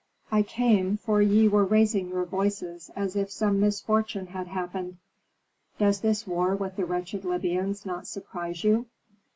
"I 0.31 0.41
came, 0.41 0.97
for 0.97 1.21
ye 1.21 1.47
were 1.47 1.63
raising 1.63 2.09
your 2.09 2.25
voices 2.25 2.89
as 2.95 3.15
if 3.15 3.29
some 3.29 3.59
misfortune 3.59 4.25
had 4.25 4.47
happened. 4.47 4.97
Does 5.77 6.01
this 6.01 6.25
war 6.25 6.55
with 6.55 6.75
the 6.75 6.85
wretched 6.85 7.23
Libyans 7.23 7.85
not 7.85 8.07
surprise 8.07 8.63
you?" 8.63 8.87